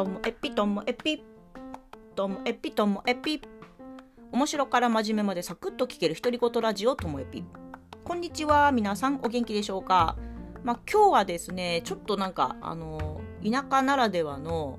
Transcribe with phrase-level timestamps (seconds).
[0.00, 1.22] ともエピともエピ
[2.16, 3.42] ともエピともエピ。
[4.32, 7.44] 面白から真面目までサクッと聞ける独り言ラジオともエピ。
[8.02, 10.16] こんにちは皆さんお元気でしょうか？
[10.64, 14.78] まあ、今日はですねちょっとなんかあの田舎ならではの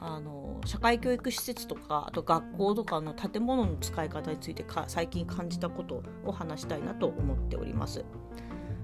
[0.00, 8.02] あの社会教育施設とかあと学校とかの建物の使い方についてか最近感じたことを話したいなと思っております。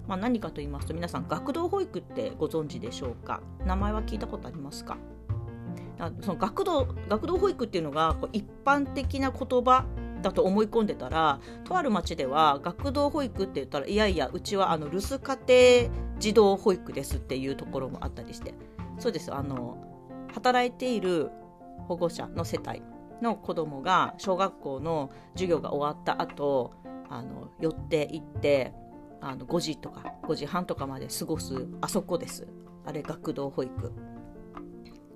[0.06, 3.40] まあ、何かと言いますと皆さん学童保育ってご存知でしょうか？
[3.64, 4.98] 名前は聞いたことありますか？
[6.20, 9.84] その学童学童保育っていうのがこう一般的な言葉
[10.22, 18.54] だと思い込んでたらとある町では学童保育って言ったらいやいやうちはあの留守家庭児童保育ですっていうところもあったりして。
[19.00, 19.34] そうです。
[19.34, 19.78] あの
[20.34, 21.30] 働いている
[21.88, 22.82] 保護者の世帯
[23.22, 26.74] の子供が小学校の授業が終わった後
[27.08, 28.72] あの寄って行って
[29.20, 32.46] あの5時とか5時半とかまで過ごすあそこです。
[32.84, 33.92] あれ学童保育。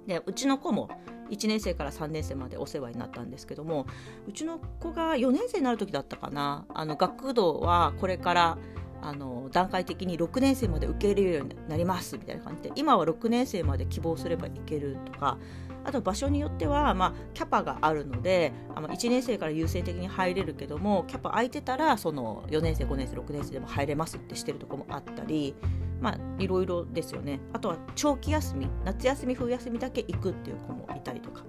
[0.07, 0.89] でうちの子も
[1.31, 3.87] 1年生から3年生までお世話になったんですけども
[4.29, 6.67] うちの子が4年生になる時だったかな。
[6.69, 8.59] あの学童はこれから
[9.05, 15.37] あの段階的に6年生まで受け入れるようになりますみたいな感じで今は6年生まで希望すればいけるとか
[15.85, 25.55] あと場所によっては、まあ、キャパがあるのであの1年生から優先的に入れるけどもキャパ空いてたらその4年生5年生6年生でも入れますってしてるとこもあったり
[26.01, 27.41] まあいろいろですよね。
[27.53, 31.45] あとは長期休み夏休み冬休みだけ行くっていう子もいたりとか。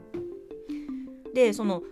[1.33, 1.83] でその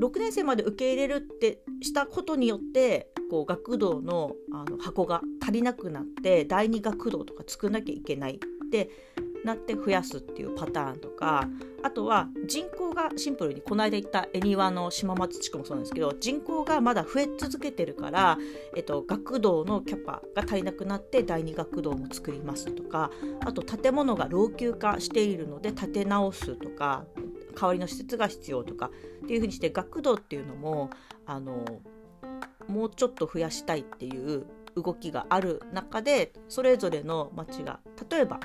[0.00, 8.38] 6年生まで受け入れるってしたことによってこう学童のあの箱が足りなくなって第二学童とか作んなきゃいけないっ
[8.70, 8.90] て
[9.44, 11.48] なって増やすっていうパターンとか
[11.82, 18.38] あとは人口がシンプルにこの間言った恵庭の島松地区もそうなんですけど人口がまだ増え続けてるから、
[18.76, 27.04] えっと、学童のキャパが足りなくなって第二学童も作りますとかあと建物が老朽化しているので建て直すとか
[27.54, 28.90] 代わりの施設が必要とか
[29.24, 30.90] っていうふうにして学童っていうのも
[31.26, 31.64] あの
[32.68, 34.46] もうちょっと増やしたいっていう
[34.76, 37.80] 動きがある中でそれぞれの町が
[38.10, 38.40] 例えば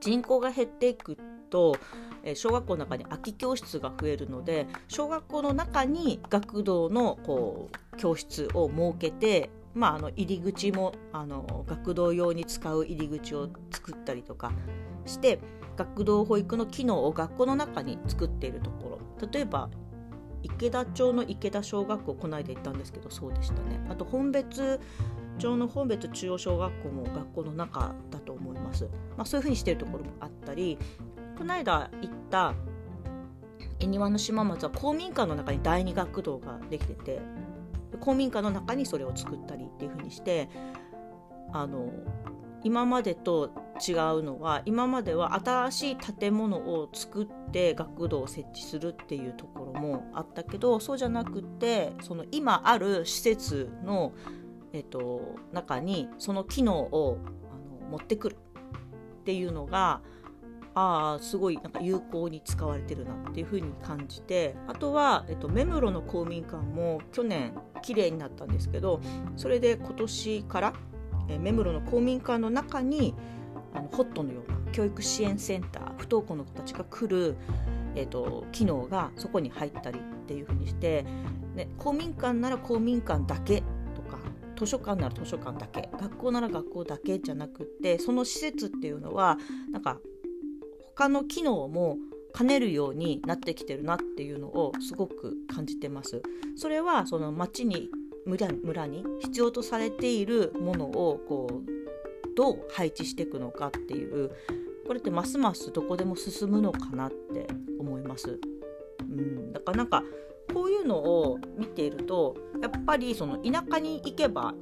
[0.00, 1.18] 人口が減っていく
[1.50, 1.76] と
[2.34, 14.52] 小学校の中に空き教室が増えるので小学校の中に学童のこう教室を設けて、まあ、あの入り口もあの学童用に使う入り口を作ったりとか
[15.06, 15.40] して
[15.76, 19.28] 学童保育の機能を学校の中に作っているところ。
[19.32, 19.68] 例えば
[20.42, 23.80] 池田町の池田小学校この間行ったんですけどそうでしたね。
[23.90, 24.80] あと本別
[25.40, 28.84] 町の本別中央小学校も学校の中だと思います、
[29.16, 30.78] まあ、そういうふうにしてるところもあったり
[31.40, 32.54] この間行った
[33.78, 37.18] 恵庭の島松は公民館の中に第二学童ができてて
[37.98, 40.50] 公民館の中にそれを作ったりっていうふうにして
[41.54, 41.90] あの
[42.62, 54.12] 今までと違うのは今までは新しい建物を作って学童を設置するっていうところもあったけどそうじゃなくてその今ある施設の、
[54.74, 57.16] えっと、中にその機能を
[57.50, 58.36] あの持ってくる
[59.20, 60.02] っていうのが
[60.74, 69.00] ああすごいなんか有効に使われてるなっていうふうに感じてあとは、えっと、目黒の公民館も去年綺麗になったんですけど
[69.36, 70.72] それで今年から
[71.30, 73.14] え目黒の公民館の中に
[73.74, 77.36] あのホットのような教育支援センター不登校の子たちが来る、
[77.94, 81.04] えーと、機能がそこに入ったりっていうふうにして、
[81.54, 83.62] ね、公民館なら公民館だけ
[83.94, 84.18] とか
[84.56, 89.38] 図書館なら図書館だけ学校なら学校だけじゃなくてその施設っていうのは
[89.72, 89.98] なんか
[91.00, 91.96] 他の機能も
[92.36, 96.20] 兼ねるようになってきてるなっていうのをすごく感じてます。
[96.56, 97.88] それはその町に
[98.26, 104.30] 村に必要とされているものをこうどう配置していくのかっていう
[104.86, 108.38] これってますますどこでも進むのかなって思います。
[109.00, 110.04] うん、だからなんか
[110.52, 114.52] こういうのを見ているとやっぱりその田舎に行けば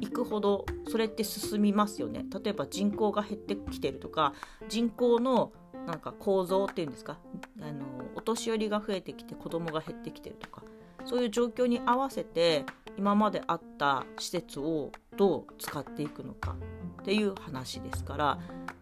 [0.00, 2.26] 行くほどそれって進みますよね。
[2.42, 4.34] 例えば人口が減ってきてるとか
[4.68, 5.52] 人口の
[5.86, 7.18] なんか構造っていうんですか？
[7.60, 7.84] あの
[8.14, 10.62] お年寄りが増えてきて子供が減ってきてるとか。
[11.06, 12.64] そういう状況に合わせて
[12.96, 16.56] 今まであった施設をどう使っていくのか
[17.02, 18.38] っていう話ですから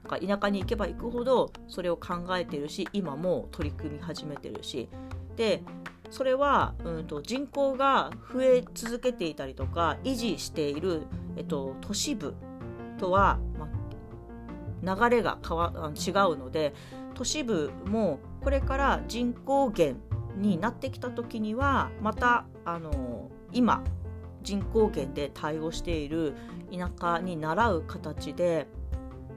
[0.06, 4.88] か田舎に行けば行くほどそれを考えてるし今も取り組み始めてるし。
[5.34, 5.64] で
[6.10, 11.04] それは、うんと、人口が増え続けていたりとか維持している、
[11.36, 12.34] えっと、都市部
[12.98, 13.66] とは、ま、
[14.82, 16.74] 流れが変わ違うので
[17.14, 20.00] 都市部もこれから人口減
[20.36, 23.84] になってきた時にはまたあの今
[24.42, 26.34] 人口減で対応している
[26.72, 28.66] 田舎に習う形で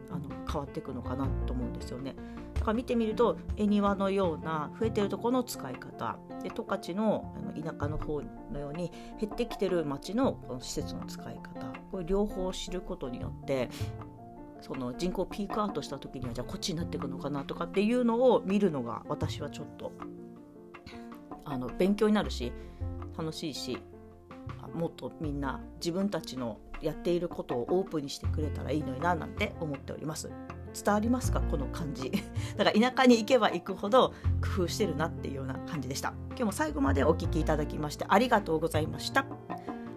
[0.10, 2.16] あの変わっていくのかなと思うんですよね。
[2.56, 8.22] だから見てみると恵庭のような増えてるところの使い方で十勝の田舎の方
[8.52, 13.70] のように減ってきてる町のこの施設の使い方これ両方知ることによって
[14.66, 19.92] その人口ピークアウトした時にはじゃあこっちになっていくのかなとかっていうのを見るのが私はちょっと
[21.44, 22.52] あの勉強になるし
[23.16, 23.78] 楽しいし
[24.74, 30.32] もっとみんな自分たちのやっていることをオープンにしてくれたらいいのにななんて思っております。
[30.74, 31.42] 伝わりますか？
[31.42, 32.12] この感じ。
[32.58, 36.14] だから田舎に行けば行くほど工夫してるなっていうような感じでした。
[36.30, 39.26] 今日も最後までお聴きいただきましてありがとうございました。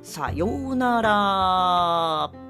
[0.02, 2.47] さようなら。